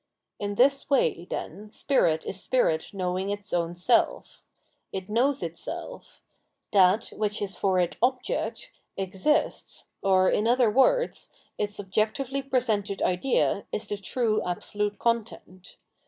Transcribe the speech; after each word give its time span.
In 0.39 0.55
this 0.55 0.89
way, 0.89 1.27
then, 1.29 1.69
Spirit 1.69 2.25
is 2.25 2.41
Spirit 2.43 2.87
knowing 2.91 3.29
its 3.29 3.53
own 3.53 3.75
self. 3.75 4.41
It 4.91 5.11
knows 5.11 5.43
itself; 5.43 6.23
that, 6.73 7.09
which 7.15 7.39
is 7.39 7.55
for 7.55 7.77
it 7.77 7.97
object, 8.01 8.71
exists, 8.97 9.85
or, 10.01 10.27
in 10.27 10.47
other 10.47 10.71
words, 10.71 11.29
its 11.59 11.79
objectively 11.79 12.41
presented 12.41 13.03
idea 13.03 13.67
is 13.71 13.87
the 13.87 13.97
true 13.97 14.41
absolute 14.43 14.97
content. 14.97 15.77